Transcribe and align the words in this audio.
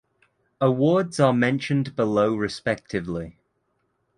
Awards 0.59 1.19
are 1.19 1.31
mentioned 1.31 1.95
below 1.95 2.33
respectively. 2.35 3.37